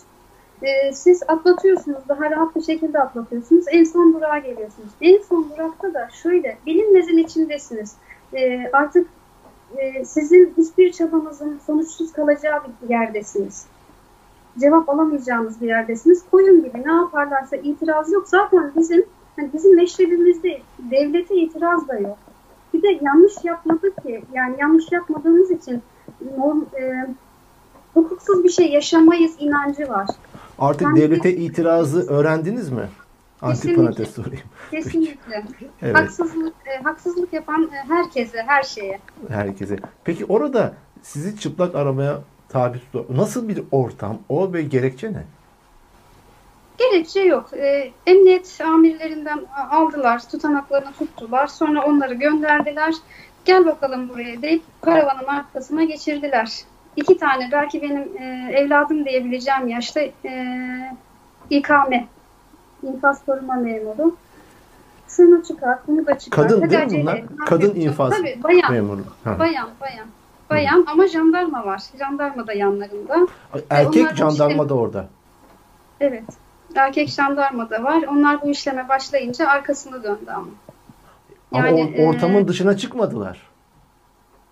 e, 0.62 0.92
siz 0.92 1.22
atlatıyorsunuz, 1.28 2.08
daha 2.08 2.30
rahat 2.30 2.56
bir 2.56 2.62
şekilde 2.62 2.98
atlatıyorsunuz. 2.98 3.64
En 3.70 3.84
son 3.84 4.14
durağa 4.14 4.38
geliyorsunuz. 4.38 4.88
En 5.00 5.22
son 5.22 5.50
durakta 5.50 5.94
da 5.94 6.08
şöyle, 6.22 6.58
bilinmezin 6.66 7.18
içindesiniz. 7.18 7.96
E, 8.34 8.70
artık 8.72 9.08
e, 9.76 10.04
sizin 10.04 10.54
hiçbir 10.58 10.92
çabanızın 10.92 11.60
sonuçsuz 11.66 12.12
kalacağı 12.12 12.60
bir 12.82 12.90
yerdesiniz. 12.90 13.66
Cevap 14.60 14.88
alamayacağınız 14.88 15.60
bir 15.60 15.66
yerdesiniz. 15.66 16.24
Koyun 16.30 16.64
gibi 16.64 16.82
ne 16.84 16.92
yaparlarsa 16.92 17.56
itiraz 17.56 18.12
yok. 18.12 18.28
Zaten 18.28 18.72
bizim 18.76 19.04
hani 19.36 19.52
bizim 19.52 19.76
meşrebimizde 19.76 20.60
devlete 20.78 21.34
itiraz 21.34 21.88
da 21.88 21.98
yok. 21.98 22.18
Bir 22.74 22.82
de 22.82 22.98
yanlış 23.02 23.32
yapmadık 23.44 24.02
ki. 24.02 24.22
Yani 24.32 24.56
yanlış 24.58 24.92
yapmadığımız 24.92 25.50
için 25.50 25.82
norm, 26.36 26.62
e, 26.80 27.06
hukuksuz 27.94 28.44
bir 28.44 28.48
şey 28.48 28.70
yaşamayız 28.70 29.36
inancı 29.38 29.88
var. 29.88 30.06
Artık 30.58 30.88
Ben- 30.88 30.96
devlete 30.96 31.36
itirazı 31.36 32.10
öğrendiniz 32.10 32.70
mi? 32.70 32.88
Antiparantez 33.42 34.10
sorayım. 34.14 34.44
Kesinlikle. 34.70 35.44
Evet. 35.82 35.96
Haksızlık, 35.96 36.54
e, 36.66 36.82
haksızlık 36.82 37.32
yapan 37.32 37.70
e, 37.74 37.88
herkese, 37.88 38.42
her 38.46 38.62
şeye. 38.62 39.00
herkese. 39.28 39.76
Peki 40.04 40.24
orada 40.24 40.74
sizi 41.02 41.38
çıplak 41.38 41.74
aramaya 41.74 42.20
tabi 42.48 42.78
tutu. 42.78 43.06
Nasıl 43.16 43.48
bir 43.48 43.62
ortam 43.70 44.18
o 44.28 44.52
ve 44.52 44.62
gerekçe 44.62 45.12
ne? 45.12 45.24
Gerekçe 46.78 47.20
yok. 47.20 47.52
E, 47.52 47.92
emniyet 48.06 48.58
amirlerinden 48.64 49.40
aldılar, 49.70 50.28
tutanaklarını 50.28 50.92
tuttular. 50.98 51.46
Sonra 51.46 51.86
onları 51.86 52.14
gönderdiler. 52.14 52.94
Gel 53.44 53.66
bakalım 53.66 54.08
buraya 54.08 54.42
deyip 54.42 54.62
karavanın 54.80 55.26
arkasına 55.26 55.84
geçirdiler. 55.84 56.64
İki 56.96 57.18
tane 57.18 57.48
belki 57.52 57.82
benim 57.82 58.22
e, 58.22 58.52
evladım 58.52 59.04
diyebileceğim 59.04 59.68
yaşta 59.68 60.00
e, 60.00 60.96
İKM, 61.50 61.92
infaz 62.82 63.24
koruma 63.24 63.54
memuru. 63.54 64.16
Şunu 65.08 65.44
çıkar, 65.44 65.78
bunu 65.86 66.06
da 66.06 66.18
çıkar. 66.18 66.48
Kadın 66.48 66.70
değil 66.70 66.92
mi 66.92 67.02
bunlar? 67.02 67.22
Kadın 67.46 67.74
infaz 67.74 68.16
Tabii, 68.16 68.40
bayan. 68.42 68.72
Memuru. 68.72 69.04
Ha. 69.24 69.38
Bayan, 69.38 69.68
bayan. 69.80 70.06
Bayan 70.50 70.84
ama 70.88 71.06
jandarma 71.06 71.66
var. 71.66 71.82
Jandarma 71.98 72.46
da 72.46 72.52
yanlarında. 72.52 73.26
Erkek 73.70 74.02
onlar 74.02 74.12
bu 74.12 74.16
jandarma 74.16 74.52
işte- 74.52 74.68
da 74.68 74.74
orada. 74.74 75.08
Evet. 76.00 76.24
Erkek 76.74 77.08
jandarma 77.08 77.70
da 77.70 77.84
var. 77.84 78.02
Onlar 78.02 78.42
bu 78.42 78.50
işleme 78.50 78.88
başlayınca 78.88 79.48
arkasını 79.48 80.02
döndü 80.02 80.30
ama. 80.34 80.46
Yani, 81.52 81.80
or- 81.80 82.06
ortamın 82.08 82.44
e, 82.44 82.48
dışına 82.48 82.76
çıkmadılar. 82.76 83.50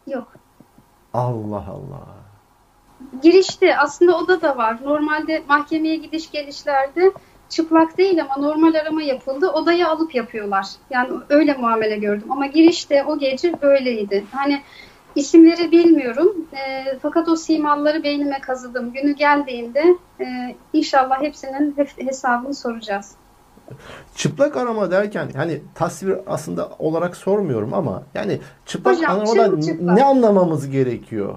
Yok. 0.07 0.33
Allah 1.15 1.65
Allah. 1.69 2.07
Girişte 3.23 3.79
aslında 3.79 4.17
oda 4.17 4.43
da 4.43 4.57
var. 4.57 4.79
Normalde 4.85 5.43
mahkemeye 5.49 5.97
gidiş 5.97 6.31
gelişlerde 6.31 7.13
çıplak 7.49 7.99
değil 7.99 8.23
ama 8.23 8.47
normal 8.47 8.75
arama 8.75 9.03
yapıldı. 9.03 9.49
Odaya 9.49 9.89
alıp 9.89 10.15
yapıyorlar. 10.15 10.67
Yani 10.91 11.09
öyle 11.29 11.53
muamele 11.55 11.97
gördüm. 11.97 12.33
Ama 12.33 12.47
girişte 12.47 13.05
o 13.05 13.19
gece 13.19 13.63
böyleydi. 13.63 14.25
Hani 14.33 14.63
isimleri 15.15 15.71
bilmiyorum. 15.73 16.47
E, 16.53 16.85
fakat 17.03 17.29
o 17.29 17.37
simaları 17.37 18.03
beynime 18.03 18.41
kazıdım. 18.41 18.93
Günü 18.93 19.15
geldiğinde 19.15 19.85
e, 20.21 20.25
inşallah 20.73 21.23
hepsinin 21.23 21.77
hesabını 21.97 22.55
soracağız. 22.55 23.13
Çıplak 24.15 24.57
arama 24.57 24.91
derken 24.91 25.29
hani 25.37 25.61
tasvir 25.75 26.17
aslında 26.27 26.69
olarak 26.79 27.17
sormuyorum 27.17 27.75
ama 27.75 28.03
yani 28.15 28.41
çıplak 28.67 28.97
Hocam, 28.97 29.11
aramadan 29.11 29.35
çırılçıplak. 29.35 29.97
ne 29.97 30.05
anlamamız 30.05 30.71
gerekiyor? 30.71 31.35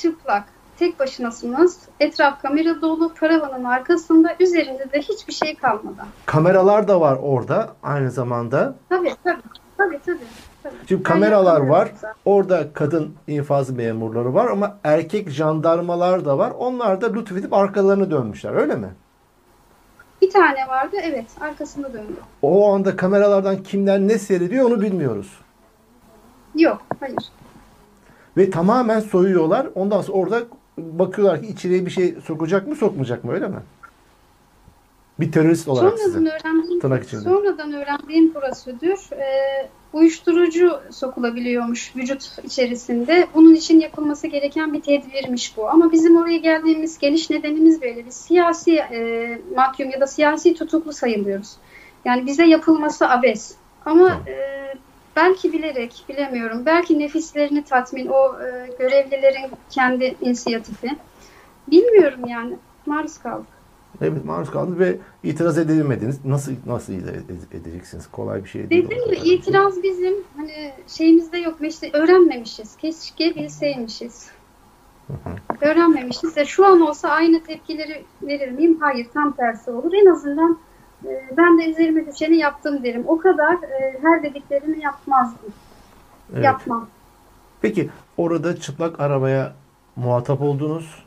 Çıplak, 0.00 0.44
tek 0.78 0.98
başınasınız. 1.00 1.78
Etraf 2.00 2.42
kamera 2.42 2.80
dolu, 2.82 3.14
paravanın 3.14 3.64
arkasında, 3.64 4.28
üzerinde 4.40 4.92
de 4.92 5.00
hiçbir 5.00 5.32
şey 5.32 5.54
kalmadan. 5.54 6.06
Kameralar 6.26 6.88
da 6.88 7.00
var 7.00 7.18
orada 7.22 7.68
aynı 7.82 8.10
zamanda. 8.10 8.74
Tabii, 8.88 9.14
tabii, 9.24 9.42
tabii, 9.78 9.98
tabii. 10.06 10.18
tabii. 10.62 10.74
Şimdi 10.88 11.04
Ben 11.04 11.10
kameralar 11.12 11.60
var. 11.60 11.88
zaten. 11.94 12.14
Orada 12.24 12.72
kadın 12.72 13.14
infaz 13.26 13.70
memurları 13.70 14.34
var 14.34 14.46
ama 14.50 14.76
erkek 14.84 15.30
jandarmalar 15.30 16.24
da 16.24 16.38
var. 16.38 16.52
Onlar 16.58 17.00
da 17.00 17.12
lütfedip 17.12 17.52
arkalarını 17.52 18.10
dönmüşler 18.10 18.52
öyle 18.52 18.74
mi? 18.76 18.88
Bir 20.22 20.30
tane 20.30 20.68
vardı, 20.68 20.96
evet, 21.02 21.26
arkasını 21.40 21.92
döndü. 21.92 22.16
O 22.42 22.72
anda 22.74 22.96
kameralardan 22.96 23.62
kimden 23.62 24.08
ne 24.08 24.18
seyrediyor 24.18 24.66
onu 24.66 24.80
bilmiyoruz. 24.80 25.38
Yok, 26.54 26.82
hayır. 27.00 27.18
Ve 28.38 28.50
tamamen 28.50 29.00
soyuyorlar. 29.00 29.66
Ondan 29.74 30.00
sonra 30.00 30.18
orada 30.18 30.42
bakıyorlar 30.78 31.42
ki 31.42 31.48
içeriye 31.48 31.86
bir 31.86 31.90
şey 31.90 32.14
sokacak 32.24 32.66
mı 32.66 32.76
sokmayacak 32.76 33.24
mı 33.24 33.32
öyle 33.32 33.48
mi? 33.48 33.58
Bir 35.20 35.32
terörist 35.32 35.68
olarak 35.68 35.98
Sonradan 35.98 36.18
size. 36.18 36.30
öğrendiğim, 36.30 36.80
Tırnak 36.80 37.04
içinde. 37.04 37.20
sonradan 37.20 37.72
öğrendiğim 37.72 38.32
prosedür, 38.32 39.12
e, 39.12 39.26
uyuşturucu 39.92 40.80
sokulabiliyormuş 40.90 41.96
vücut 41.96 42.38
içerisinde. 42.44 43.28
Bunun 43.34 43.54
için 43.54 43.80
yapılması 43.80 44.26
gereken 44.26 44.72
bir 44.72 44.82
tedbirmiş 44.82 45.56
bu. 45.56 45.68
Ama 45.68 45.92
bizim 45.92 46.16
oraya 46.16 46.38
geldiğimiz 46.38 46.98
geliş 46.98 47.30
nedenimiz 47.30 47.82
böyle. 47.82 48.06
Biz 48.06 48.14
siyasi 48.14 48.76
e, 48.76 49.38
mahkum 49.56 49.90
ya 49.90 50.00
da 50.00 50.06
siyasi 50.06 50.54
tutuklu 50.54 50.92
sayılıyoruz. 50.92 51.56
Yani 52.04 52.26
bize 52.26 52.44
yapılması 52.44 53.08
abes. 53.08 53.54
Ama 53.86 54.10
e, 54.26 54.58
belki 55.18 55.52
bilerek, 55.52 56.04
bilemiyorum. 56.08 56.66
Belki 56.66 56.98
nefislerini 56.98 57.64
tatmin, 57.64 58.06
o 58.06 58.42
e, 58.42 58.70
görevlilerin 58.78 59.50
kendi 59.70 60.14
inisiyatifi. 60.20 60.96
Bilmiyorum 61.70 62.20
yani. 62.28 62.56
Maruz 62.86 63.18
kaldık. 63.18 63.46
Evet 64.00 64.24
maruz 64.24 64.50
kaldınız 64.50 64.78
ve 64.78 64.96
itiraz 65.22 65.58
edilmediniz. 65.58 66.24
Nasıl 66.24 66.52
nasıl 66.66 66.92
ede- 66.92 67.56
edeceksiniz? 67.58 68.06
Kolay 68.06 68.44
bir 68.44 68.48
şey 68.48 68.70
değil. 68.70 68.82
Gibi 68.82 68.94
kadar. 68.94 69.16
itiraz 69.24 69.82
bizim 69.82 70.14
hani 70.36 70.72
şeyimizde 70.86 71.38
yok. 71.38 71.56
İşte 71.60 71.90
öğrenmemişiz. 71.92 72.76
Keşke 72.76 73.34
bilseymişiz. 73.34 74.30
Öğrenmemişiz. 75.60 76.36
ve 76.36 76.44
şu 76.44 76.66
an 76.66 76.80
olsa 76.80 77.08
aynı 77.08 77.44
tepkileri 77.44 78.04
verir 78.22 78.50
miyim? 78.50 78.78
Hayır. 78.80 79.06
Tam 79.14 79.32
tersi 79.36 79.70
olur. 79.70 79.92
En 79.92 80.06
azından 80.06 80.58
e, 81.04 81.36
ben 81.36 81.58
de 81.58 81.70
üzerime 81.70 82.06
düşeni 82.06 82.36
yaptım 82.36 82.82
derim. 82.82 83.04
O 83.06 83.18
kadar 83.18 83.54
e, 83.54 83.98
her 84.02 84.22
dediklerini 84.22 84.82
yapmazdım. 84.82 85.52
Evet. 86.32 86.44
Yapmam. 86.44 86.88
Peki 87.60 87.90
orada 88.16 88.60
çıplak 88.60 89.00
arabaya 89.00 89.52
muhatap 89.96 90.40
oldunuz. 90.40 91.04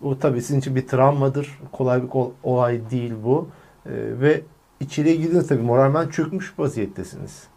Bu 0.00 0.18
tabii 0.18 0.42
sizin 0.42 0.60
için 0.60 0.76
bir 0.76 0.86
travmadır. 0.86 1.58
Kolay 1.72 2.02
bir 2.02 2.08
olay 2.42 2.90
değil 2.90 3.12
bu. 3.24 3.48
Ee, 3.86 3.90
ve 3.94 4.42
içeriye 4.80 5.16
girdiniz 5.16 5.48
tabii 5.48 5.62
moralmen 5.62 6.08
çökmüş 6.08 6.58
vaziyettesiniz. 6.58 7.48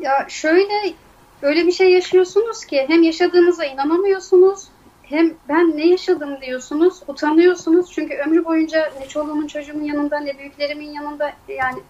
Ya 0.00 0.26
şöyle 0.28 0.94
öyle 1.42 1.66
bir 1.66 1.72
şey 1.72 1.92
yaşıyorsunuz 1.92 2.64
ki 2.64 2.84
hem 2.88 3.02
yaşadığınıza 3.02 3.64
inanamıyorsunuz 3.64 4.68
hem 5.10 5.34
ben 5.48 5.76
ne 5.76 5.86
yaşadım 5.86 6.40
diyorsunuz, 6.40 7.02
utanıyorsunuz. 7.08 7.92
Çünkü 7.92 8.14
ömrü 8.14 8.44
boyunca 8.44 8.92
ne 9.00 9.08
çoluğumun 9.08 9.46
çocuğumun 9.46 9.84
yanında 9.84 10.20
ne 10.20 10.38
büyüklerimin 10.38 10.90
yanında 10.90 11.32
yani 11.48 11.80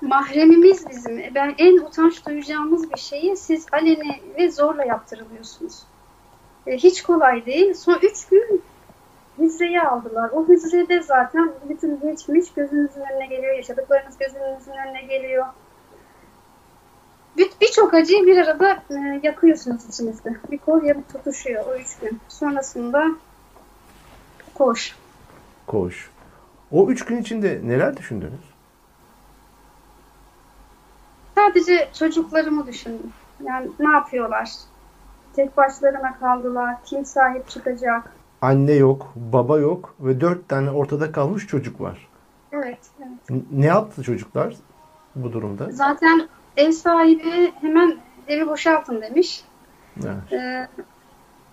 mahremimiz 0.00 0.88
bizim. 0.90 1.34
Ben 1.34 1.54
en 1.58 1.76
utanç 1.76 2.26
duyacağımız 2.26 2.90
bir 2.90 2.98
şeyi 2.98 3.36
siz 3.36 3.66
aleni 3.72 4.20
ve 4.38 4.50
zorla 4.50 4.84
yaptırılıyorsunuz. 4.84 5.82
E, 6.66 6.76
hiç 6.76 7.02
kolay 7.02 7.46
değil. 7.46 7.74
Son 7.74 7.98
üç 8.02 8.28
gün 8.28 8.62
hücreye 9.38 9.82
aldılar. 9.82 10.30
O 10.30 10.48
hücrede 10.48 11.02
zaten 11.02 11.52
bütün 11.68 12.00
geçmiş 12.00 12.52
gözünüzün 12.52 13.00
önüne 13.12 13.26
geliyor. 13.26 13.56
Yaşadıklarınız 13.56 14.18
gözünüzün 14.18 14.72
önüne 14.72 15.02
geliyor. 15.02 15.46
Bir- 17.36 17.50
Birçok 17.60 17.94
acıyı 17.94 18.26
bir 18.26 18.36
arada 18.36 18.82
e, 18.90 19.20
yakıyorsunuz 19.22 19.84
içinizde. 19.88 20.36
Bir 20.50 20.58
kol 20.58 20.82
yanıp 20.82 21.12
tutuşuyor 21.12 21.64
o 21.66 21.76
üç 21.76 21.96
gün. 21.98 22.20
Sonrasında 22.28 23.06
koş. 24.54 24.96
Koş. 25.66 26.10
O 26.70 26.90
üç 26.90 27.04
gün 27.04 27.16
içinde 27.22 27.60
neler 27.64 27.96
düşündünüz? 27.96 28.40
Sadece 31.34 31.88
çocuklarımı 31.98 32.66
düşündüm. 32.66 33.12
Yani 33.44 33.70
ne 33.78 33.90
yapıyorlar? 33.90 34.50
Tek 35.36 35.56
başlarına 35.56 36.18
kaldılar. 36.18 36.76
Kim 36.84 37.04
sahip 37.04 37.48
çıkacak? 37.48 38.12
Anne 38.42 38.72
yok, 38.72 39.12
baba 39.16 39.58
yok 39.58 39.94
ve 40.00 40.20
dört 40.20 40.48
tane 40.48 40.70
ortada 40.70 41.12
kalmış 41.12 41.46
çocuk 41.46 41.80
var. 41.80 42.08
Evet, 42.52 42.78
evet. 42.98 43.42
Ne 43.52 43.66
yaptı 43.66 44.02
çocuklar 44.02 44.54
bu 45.14 45.32
durumda? 45.32 45.70
Zaten 45.70 46.28
ev 46.56 46.70
sahibi 46.70 47.52
hemen 47.60 47.96
evi 48.28 48.46
boşaltın 48.46 49.02
demiş. 49.02 49.44
Evet. 49.96 50.32
Ee, 50.32 50.68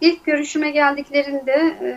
ilk 0.01 0.25
görüşüme 0.25 0.71
geldiklerinde 0.71 1.77
e, 1.81 1.89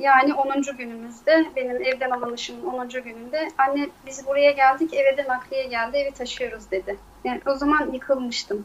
yani 0.00 0.34
10. 0.34 0.76
günümüzde 0.78 1.46
benim 1.56 1.82
evden 1.82 2.10
alınışımın 2.10 2.64
10. 2.64 2.88
gününde 2.88 3.48
anne 3.58 3.88
biz 4.06 4.26
buraya 4.26 4.50
geldik 4.50 4.94
eve 4.94 5.16
de 5.16 5.28
nakliye 5.28 5.66
geldi 5.66 5.96
evi 5.96 6.10
taşıyoruz 6.10 6.70
dedi. 6.70 6.96
Yani 7.24 7.40
o 7.46 7.54
zaman 7.54 7.92
yıkılmıştım. 7.92 8.64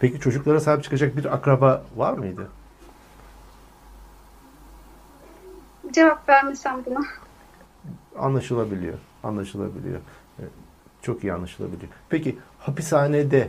Peki 0.00 0.20
çocuklara 0.20 0.60
sahip 0.60 0.84
çıkacak 0.84 1.16
bir 1.16 1.34
akraba 1.34 1.82
var 1.96 2.12
mıydı? 2.12 2.50
Cevap 5.92 6.28
vermesem 6.28 6.82
buna. 6.86 7.00
Anlaşılabiliyor. 8.18 8.98
Anlaşılabiliyor. 9.22 10.00
Çok 11.02 11.24
iyi 11.24 11.32
anlaşılabiliyor. 11.32 11.92
Peki 12.08 12.38
hapishanede 12.58 13.48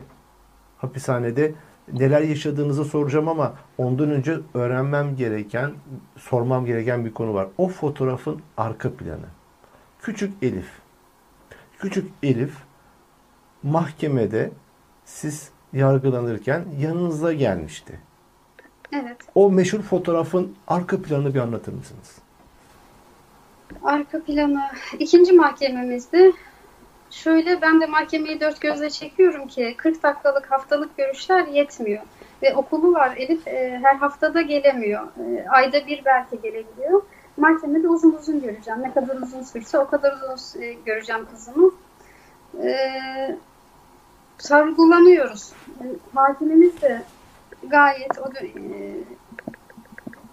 hapishanede 0.78 1.54
neler 1.94 2.22
yaşadığınızı 2.22 2.86
soracağım 2.86 3.28
ama 3.28 3.54
ondan 3.78 4.12
önce 4.12 4.38
öğrenmem 4.54 5.16
gereken, 5.16 5.74
sormam 6.18 6.66
gereken 6.66 7.06
bir 7.06 7.14
konu 7.14 7.34
var. 7.34 7.48
O 7.58 7.68
fotoğrafın 7.68 8.42
arka 8.58 8.94
planı. 8.94 9.26
Küçük 10.02 10.44
Elif. 10.44 10.70
Küçük 11.80 12.12
Elif 12.24 12.54
mahkemede 13.64 14.52
siz 15.06 15.50
yargılanırken 15.74 16.66
yanınıza 16.80 17.34
gelmişti. 17.34 18.00
Evet. 18.94 19.18
O 19.36 19.52
meşhur 19.52 19.82
fotoğrafın 19.82 20.56
arka 20.68 21.02
planını 21.02 21.34
bir 21.34 21.40
anlatır 21.40 21.74
mısınız? 21.74 22.16
Arka 23.84 24.24
planı 24.24 24.62
ikinci 25.00 25.34
mahkememizdi. 25.34 26.32
Şöyle 27.12 27.62
ben 27.62 27.82
de 27.82 27.86
mahkemeyi 27.86 28.40
dört 28.40 28.62
gözle 28.62 28.90
çekiyorum 28.90 29.48
ki 29.48 29.76
40 29.78 30.04
dakikalık 30.04 30.52
haftalık 30.52 30.98
görüşler 30.98 31.48
yetmiyor. 31.48 32.04
Ve 32.42 32.56
okulu 32.56 32.94
var 32.94 33.14
Elif 33.18 33.48
e, 33.48 33.80
her 33.84 33.96
haftada 33.96 34.42
gelemiyor. 34.42 35.08
E, 35.08 35.50
ayda 35.50 35.88
bir 35.88 36.06
belki 36.06 36.42
gelebiliyor. 36.42 37.02
Mahkemede 37.38 37.88
uzun 37.88 38.14
uzun 38.14 38.42
göreceğim. 38.42 38.82
Ne 38.82 38.94
kadar 38.94 39.16
uzun 39.16 39.42
sürse 39.42 39.80
o 39.80 39.88
kadar 39.88 40.14
uzun 40.14 40.62
e, 40.62 40.74
göreceğim 40.74 41.26
kızımı. 41.32 41.72
E, 42.64 42.78
sorgulanıyoruz. 44.38 45.54
E, 45.82 45.84
hakimimiz 46.16 46.82
de 46.82 47.02
gayet 47.64 48.20
o 48.20 48.46
e, 48.46 48.50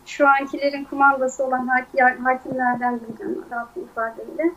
şu 0.06 0.28
ankilerin 0.28 0.84
kumandası 0.84 1.44
olan 1.44 1.66
hak- 1.66 2.24
hakimlerden 2.24 3.00
diyeceğim 3.00 3.44
rahat 3.50 3.76
bir 3.76 3.82
ifadeyle. 3.82 4.52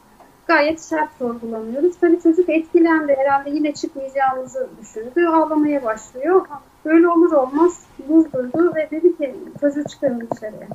Gayet 0.47 0.81
sert 0.81 1.09
sorgulanıyoruz. 1.19 1.97
Tabii 2.01 2.21
çocuk 2.21 2.49
etkilendi. 2.49 3.15
Herhalde 3.17 3.49
yine 3.49 3.73
çıkmayacağımızı 3.73 4.69
düşündü. 4.81 5.27
Ağlamaya 5.27 5.83
başlıyor. 5.83 6.47
Böyle 6.85 7.07
olur 7.07 7.31
olmaz 7.31 7.85
durdurdu 8.09 8.75
ve 8.75 8.87
dedi 8.91 9.17
ki 9.17 9.35
çocuğu 9.61 9.83
çıkarın 9.83 10.27
dışarıya. 10.31 10.67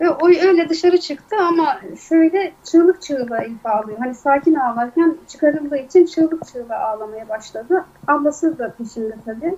Ve 0.00 0.10
o 0.10 0.28
öyle 0.28 0.68
dışarı 0.68 0.98
çıktı 1.00 1.36
ama 1.40 1.80
şöyle 2.08 2.52
çığlık 2.64 3.02
çığlığa 3.02 3.38
Elif 3.38 3.66
ağlıyor. 3.66 3.98
Hani 3.98 4.14
sakin 4.14 4.54
ağlarken 4.54 5.16
çıkarıldığı 5.28 5.76
için 5.76 6.06
çığlık 6.06 6.46
çığlığa 6.46 6.78
ağlamaya 6.78 7.28
başladı. 7.28 7.84
Ablası 8.06 8.58
da 8.58 8.74
peşinde 8.78 9.14
tabii. 9.24 9.56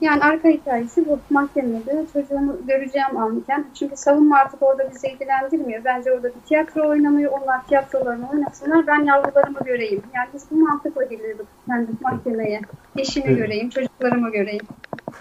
Yani 0.00 0.22
arka 0.22 0.48
hikayesi 0.48 1.08
bu 1.08 1.18
mahkemede 1.30 2.04
çocuğumu 2.12 2.56
göreceğim 2.68 3.16
anken. 3.16 3.64
Çünkü 3.74 3.96
savunma 3.96 4.36
artık 4.36 4.62
orada 4.62 4.90
bizi 4.90 5.06
ilgilendirmiyor. 5.08 5.84
Bence 5.84 6.12
orada 6.12 6.28
bir 6.28 6.40
tiyatro 6.48 6.88
oynanıyor. 6.88 7.32
Onlar 7.32 7.66
tiyatrolarını 7.66 8.30
oynasınlar. 8.30 8.86
Ben 8.86 9.04
yavrularımı 9.04 9.58
göreyim. 9.64 10.02
Yani 10.14 10.28
biz 10.34 10.44
bu 10.50 10.56
mantıkla 10.56 11.04
gelirdik 11.04 11.46
kendi 11.66 11.90
mahkemeye. 12.00 12.60
Eşimi 12.96 13.26
Evet. 13.26 13.38
göreyim, 13.38 13.70
çocuklarımı 13.70 14.32
göreyim. 14.32 14.66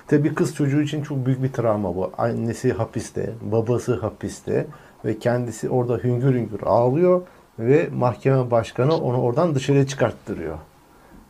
Tabii 0.08 0.36
kız 0.36 0.56
çocuğu 0.56 0.82
için 0.82 1.04
çok 1.04 1.26
büyük 1.26 1.44
bir 1.44 1.54
travma 1.54 1.96
bu. 1.96 2.12
Annesi 2.18 2.74
hapiste, 2.74 3.30
babası 3.42 3.96
hapiste 3.96 4.66
ve 5.06 5.20
kendisi 5.20 5.70
orada 5.70 5.98
hüngür 5.98 6.36
hüngür 6.36 6.62
ağlıyor 6.66 7.22
ve 7.60 7.90
mahkeme 7.94 8.52
başkanı 8.52 8.96
onu 8.96 9.22
oradan 9.22 9.56
dışarıya 9.56 9.88
çıkarttırıyor. 9.88 10.58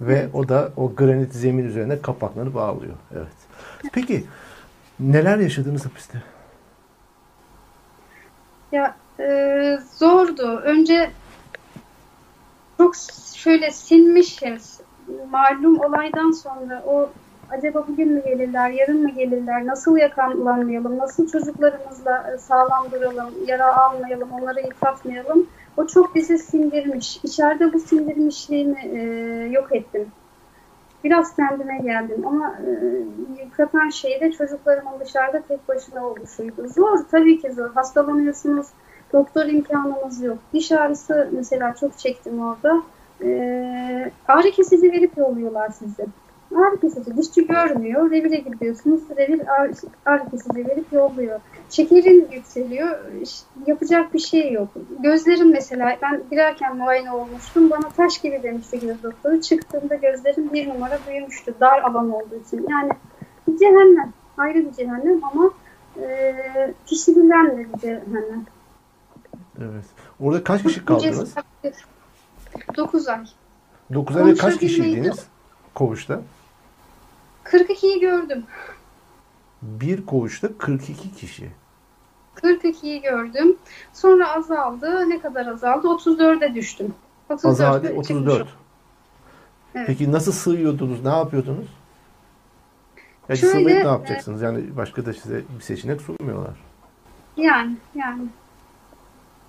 Ve 0.01 0.29
o 0.33 0.49
da 0.49 0.71
o 0.77 0.95
granit 0.95 1.33
zemin 1.33 1.65
üzerine 1.65 2.01
kapaklanıp 2.01 2.57
ağlıyor. 2.57 2.93
Evet. 3.15 3.27
Peki 3.93 4.23
neler 4.99 5.37
yaşadınız 5.37 5.85
hapiste? 5.85 6.23
Ya 8.71 8.95
e, 9.19 9.79
zordu. 9.95 10.57
Önce 10.57 11.11
çok 12.77 12.95
şöyle 13.35 13.71
sinmişim. 13.71 14.57
Malum 15.31 15.79
olaydan 15.79 16.31
sonra 16.31 16.83
o 16.87 17.09
acaba 17.49 17.85
bugün 17.87 18.13
mü 18.13 18.23
gelirler, 18.23 18.69
yarın 18.69 19.01
mı 19.01 19.09
gelirler, 19.09 19.65
nasıl 19.65 19.97
yakalanmayalım, 19.97 20.97
nasıl 20.97 21.27
çocuklarımızla 21.27 22.33
e, 22.33 22.37
sağlam 22.37 22.91
duralım, 22.91 23.33
yara 23.47 23.77
almayalım, 23.77 24.31
onları 24.31 24.59
yıpratmayalım. 24.59 25.47
O 25.77 25.87
çok 25.87 26.15
bizi 26.15 26.37
sindirmiş. 26.37 27.19
İçeride 27.23 27.73
bu 27.73 27.79
sindirmişliğimi 27.79 28.79
e, 28.79 28.99
yok 29.51 29.75
ettim. 29.75 30.07
Biraz 31.03 31.35
kendime 31.35 31.77
geldim 31.77 32.27
ama 32.27 32.55
e, 32.67 32.71
yıpratan 33.43 33.89
şey 33.89 34.21
de 34.21 34.31
çocuklarımın 34.31 34.99
dışarıda 34.99 35.41
tek 35.47 35.67
başına 35.67 36.07
oluşuydu. 36.07 36.67
Zor, 36.67 36.97
tabii 37.11 37.41
ki 37.41 37.51
zor. 37.53 37.73
Hastalanıyorsunuz, 37.73 38.67
doktor 39.13 39.45
imkanımız 39.45 40.21
yok. 40.21 40.37
Diş 40.53 40.71
ağrısı 40.71 41.29
mesela 41.31 41.75
çok 41.79 41.97
çektim 41.97 42.41
orada. 42.41 42.83
E, 43.23 44.11
ağrı 44.27 44.51
kesici 44.51 44.91
verip 44.91 45.17
yolluyorlar 45.17 45.69
sizi. 45.69 46.05
Ağrı 46.55 46.79
kesici, 46.79 47.17
dişçi 47.17 47.47
görmüyor. 47.47 48.11
Revire 48.11 48.37
gidiyorsunuz, 48.37 49.01
revir 49.17 49.47
ağrı, 49.47 49.71
ağrı 50.05 50.29
kesici 50.31 50.67
verip 50.67 50.93
yolluyor. 50.93 51.39
Şekerin 51.71 52.31
yükseliyor, 52.31 52.99
yapacak 53.67 54.13
bir 54.13 54.19
şey 54.19 54.51
yok. 54.51 54.69
Gözlerim 54.99 55.51
mesela, 55.51 55.97
ben 56.01 56.23
girerken 56.31 56.77
muayene 56.77 57.11
olmuştum. 57.11 57.69
Bana 57.69 57.89
taş 57.89 58.21
gibi 58.21 58.43
demişti 58.43 58.79
göz 58.79 59.03
doktoru. 59.03 59.41
Çıktığımda 59.41 59.95
gözlerim 59.95 60.53
bir 60.53 60.69
numara 60.69 60.99
büyümüştü. 61.07 61.53
Dar 61.59 61.81
alan 61.81 62.11
olduğu 62.11 62.35
için. 62.47 62.65
Yani 62.69 62.91
bir 63.47 63.57
cehennem. 63.57 64.13
Ayrı 64.37 64.65
bir 64.65 64.71
cehennem 64.71 65.23
ama 65.23 65.51
e, 66.01 66.73
kişiliğinden 66.85 67.57
de 67.57 67.73
bir 67.73 67.79
cehennem. 67.79 68.45
Evet. 69.57 69.85
Orada 70.19 70.43
kaç 70.43 70.63
kişi 70.63 70.85
kaldınız? 70.85 71.35
9 72.77 73.07
ay. 73.07 73.25
9 73.93 74.17
ay 74.17 74.25
ve 74.25 74.35
kaç 74.35 74.59
kişiydiniz 74.59 75.25
koğuşta? 75.75 76.21
42'yi 77.45 77.99
gördüm. 77.99 78.43
Bir 79.61 80.05
koğuşta 80.05 80.57
42 80.57 81.15
kişi. 81.15 81.60
42'yi 82.35 83.01
gördüm. 83.01 83.57
Sonra 83.93 84.35
azaldı. 84.35 85.09
Ne 85.09 85.19
kadar 85.19 85.47
azaldı? 85.47 85.87
34'e 85.87 86.55
düştüm. 86.55 86.93
34'e 87.29 87.49
Azadi 87.49 87.87
çıkmışım. 87.87 88.17
34. 88.17 88.47
Evet. 89.75 89.87
Peki 89.87 90.11
nasıl 90.11 90.31
sığıyordunuz? 90.31 91.03
Ne 91.03 91.09
yapıyordunuz? 91.09 91.67
Ya 93.29 93.35
Şöyle, 93.35 93.51
sığmayıp 93.51 93.83
ne 93.83 93.91
yapacaksınız? 93.91 94.41
Yani 94.41 94.77
başka 94.77 95.05
da 95.05 95.13
size 95.13 95.41
bir 95.57 95.63
seçenek 95.63 96.01
sunmuyorlar. 96.01 96.55
Yani 97.37 97.75
yani. 97.95 98.23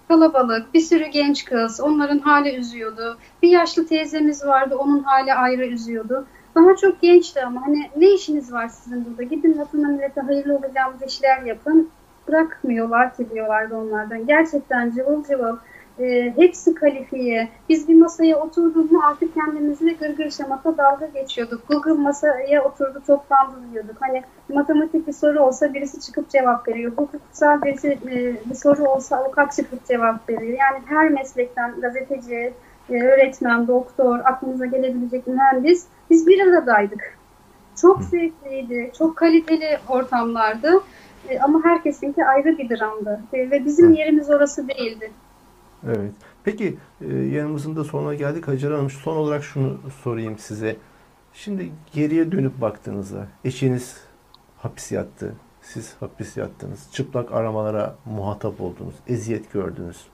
Kalabalık, 0.08 0.74
bir 0.74 0.80
sürü 0.80 1.06
genç 1.06 1.44
kız, 1.44 1.80
onların 1.80 2.18
hali 2.18 2.54
üzüyordu. 2.54 3.18
Bir 3.42 3.48
yaşlı 3.48 3.86
teyzemiz 3.86 4.46
vardı, 4.46 4.76
onun 4.76 5.02
hali 5.02 5.34
ayrı 5.34 5.66
üzüyordu. 5.66 6.26
Daha 6.54 6.76
çok 6.76 7.02
gençti 7.02 7.44
ama 7.44 7.66
hani 7.66 7.90
ne 7.96 8.14
işiniz 8.14 8.52
var 8.52 8.68
sizin 8.68 9.04
burada? 9.04 9.22
Gidin 9.22 9.58
vatana 9.58 9.88
millete 9.88 10.20
hayırlı 10.20 10.56
olacağımız 10.56 11.02
işler 11.02 11.42
yapın. 11.42 11.90
Bırakmıyorlar 12.28 13.14
ki 13.16 13.30
diyorlardı 13.30 13.76
onlardan. 13.76 14.26
Gerçekten 14.26 14.90
cıvıl 14.90 15.24
cıvıl. 15.24 15.56
e, 15.98 16.32
hepsi 16.36 16.74
kalifiye. 16.74 17.48
Biz 17.68 17.88
bir 17.88 17.94
masaya 17.94 18.36
oturduk 18.36 18.92
mu 18.92 19.00
artık 19.04 19.34
kendimizle 19.34 19.92
gırgır 19.92 20.30
şamata 20.30 20.76
dalga 20.78 21.06
geçiyorduk. 21.06 21.68
Google 21.68 21.92
masaya 21.92 22.64
oturdu 22.64 23.02
toplandı 23.06 23.56
diyorduk. 23.72 23.96
Hani 24.00 24.22
matematik 24.48 25.06
bir 25.06 25.12
soru 25.12 25.40
olsa 25.40 25.74
birisi 25.74 26.00
çıkıp 26.00 26.30
cevap 26.30 26.68
veriyor. 26.68 26.92
Hukuksal 26.96 27.62
birisi, 27.62 27.88
e, 27.88 28.36
bir 28.50 28.54
soru 28.54 28.84
olsa 28.84 29.16
avukat 29.16 29.56
çıkıp 29.56 29.86
cevap 29.86 30.28
veriyor. 30.28 30.58
Yani 30.58 30.82
her 30.86 31.10
meslekten 31.10 31.80
gazeteci, 31.80 32.52
e, 32.90 33.02
öğretmen, 33.02 33.68
doktor, 33.68 34.18
aklınıza 34.18 34.66
gelebilecek 34.66 35.26
mühendis 35.26 35.86
biz 36.10 36.26
bir 36.26 36.48
aradaydık. 36.48 37.18
Çok 37.80 38.02
zevkliydi, 38.02 38.90
çok 38.98 39.16
kaliteli 39.16 39.78
ortamlardı. 39.88 40.80
E, 41.28 41.40
ama 41.40 41.64
herkesinki 41.64 42.24
ayrı 42.24 42.58
bir 42.58 42.70
dramdı. 42.70 43.20
E, 43.32 43.50
ve 43.50 43.64
bizim 43.64 43.88
Hı. 43.88 43.92
yerimiz 43.92 44.30
orası 44.30 44.68
değildi. 44.68 45.10
Evet. 45.86 46.12
Peki 46.44 46.76
e, 47.00 47.14
yanımızın 47.14 47.76
da 47.76 47.84
sonuna 47.84 48.14
geldik. 48.14 48.48
Hacer 48.48 48.70
Hanım 48.70 48.90
son 48.90 49.16
olarak 49.16 49.44
şunu 49.44 49.78
sorayım 50.02 50.38
size. 50.38 50.76
Şimdi 51.32 51.72
geriye 51.92 52.32
dönüp 52.32 52.60
baktığınızda 52.60 53.26
eşiniz 53.44 54.00
hapis 54.58 54.92
yattı. 54.92 55.34
Siz 55.62 55.94
hapis 56.00 56.36
yattınız. 56.36 56.88
Çıplak 56.92 57.32
aramalara 57.32 57.94
muhatap 58.04 58.60
oldunuz. 58.60 58.94
Eziyet 59.06 59.52
gördünüz. 59.52 60.06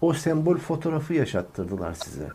O 0.00 0.12
sembol 0.12 0.56
fotoğrafı 0.56 1.14
yaşattırdılar 1.14 1.92
size. 1.92 2.28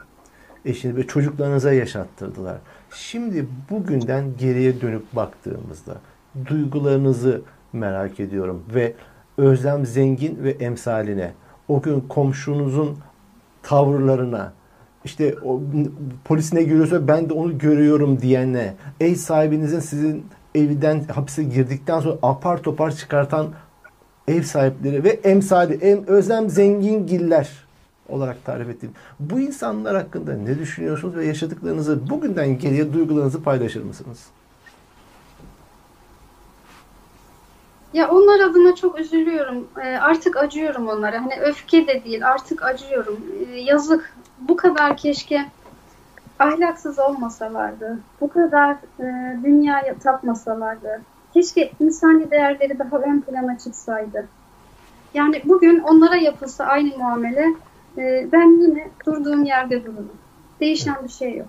Eşiniz 0.65 0.95
ve 0.95 1.07
çocuklarınıza 1.07 1.73
yaşattırdılar. 1.73 2.57
Şimdi 2.91 3.47
bugünden 3.69 4.37
geriye 4.37 4.81
dönüp 4.81 5.15
baktığımızda 5.15 5.97
duygularınızı 6.45 7.41
merak 7.73 8.19
ediyorum 8.19 8.63
ve 8.75 8.93
Özlem 9.37 9.85
Zengin 9.85 10.43
ve 10.43 10.51
emsaline 10.51 11.31
o 11.67 11.81
gün 11.81 12.01
komşunuzun 12.01 12.97
tavırlarına 13.63 14.53
işte 15.05 15.35
o 15.45 15.61
polis 16.25 16.51
görüyorsa 16.51 17.07
ben 17.07 17.29
de 17.29 17.33
onu 17.33 17.57
görüyorum 17.57 18.21
diyene 18.21 18.73
ev 18.99 19.15
sahibinizin 19.15 19.79
sizin 19.79 20.25
evden 20.55 21.03
hapse 21.03 21.43
girdikten 21.43 21.99
sonra 21.99 22.17
apar 22.21 22.63
topar 22.63 22.91
çıkartan 22.91 23.47
ev 24.27 24.41
sahipleri 24.41 25.03
ve 25.03 25.09
emsali 25.09 25.73
em, 25.73 26.07
Özlem 26.07 26.49
Zengingiller 26.49 27.49
olarak 28.09 28.45
tarif 28.45 28.69
ettiğim 28.69 28.93
bu 29.19 29.39
insanlar 29.39 29.95
hakkında 29.95 30.33
ne 30.33 30.59
düşünüyorsunuz 30.59 31.15
ve 31.15 31.25
yaşadıklarınızı 31.25 32.09
bugünden 32.09 32.59
geriye 32.59 32.93
duygularınızı 32.93 33.43
paylaşır 33.43 33.83
mısınız? 33.83 34.19
Ya 37.93 38.09
onlar 38.09 38.39
adına 38.39 38.75
çok 38.75 38.99
üzülüyorum. 38.99 39.67
Ee, 39.83 39.97
artık 39.97 40.37
acıyorum 40.37 40.87
onlara. 40.87 41.21
Hani 41.21 41.39
öfke 41.41 41.87
de 41.87 42.03
değil, 42.03 42.27
artık 42.27 42.63
acıyorum. 42.63 43.19
Ee, 43.53 43.59
yazık. 43.59 44.13
Bu 44.39 44.55
kadar 44.55 44.97
keşke 44.97 45.45
ahlaksız 46.39 46.99
olmasalardı, 46.99 47.99
bu 48.21 48.29
kadar 48.29 48.75
e, 48.99 49.37
dünyaya 49.43 49.97
tapmasalardı, 49.97 51.01
keşke 51.33 51.71
insani 51.79 52.31
değerleri 52.31 52.79
daha 52.79 52.97
ön 52.97 53.21
plana 53.21 53.57
çıksaydı. 53.57 54.27
Yani 55.13 55.41
bugün 55.45 55.79
onlara 55.79 56.15
yapılsa 56.15 56.65
aynı 56.65 56.97
muamele, 56.97 57.45
e, 57.97 58.29
ben 58.31 58.61
yine 58.61 58.89
durduğum 59.05 59.43
yerde 59.45 59.85
dururum. 59.85 60.11
Değişen 60.59 61.03
bir 61.03 61.09
şey 61.09 61.37
yok. 61.37 61.47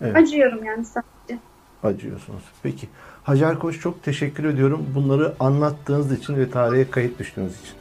Evet. 0.00 0.16
Acıyorum 0.16 0.64
yani 0.64 0.84
sadece. 0.84 1.38
acıyorsunuz. 1.82 2.42
Peki. 2.62 2.88
Hacer 3.24 3.58
Koç 3.58 3.80
çok 3.80 4.02
teşekkür 4.02 4.44
ediyorum 4.44 4.86
bunları 4.94 5.34
anlattığınız 5.40 6.12
için 6.12 6.36
ve 6.36 6.50
tarihe 6.50 6.90
kayıt 6.90 7.18
düştüğünüz 7.18 7.52
için. 7.60 7.74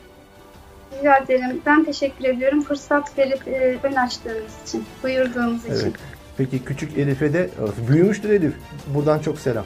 Rica 1.00 1.18
ederim. 1.18 1.62
Ben 1.66 1.84
teşekkür 1.84 2.26
ediyorum. 2.26 2.62
Fırsat 2.62 3.18
verip 3.18 3.48
e, 3.48 3.78
ön 3.84 3.94
açtığınız 3.94 4.52
için, 4.68 4.86
buyurduğunuz 5.04 5.66
için. 5.66 5.74
Evet. 5.74 5.94
Peki 6.38 6.66
küçük 6.66 6.98
Elif'e 6.98 7.34
de 7.34 7.50
büyümüştür 7.90 8.30
Elif. 8.30 8.54
Buradan 8.88 9.20
çok 9.20 9.40
selam. 9.40 9.66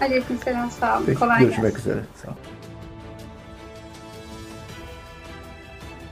Aleykümselam. 0.00 0.70
Sağ 0.70 0.96
olun. 0.96 1.04
Peki 1.06 1.18
Kolay 1.18 1.40
gelsin. 1.40 1.50
görüşmek 1.62 1.78
üzere. 1.78 2.00
Sağ 2.22 2.28
olun. 2.28 2.36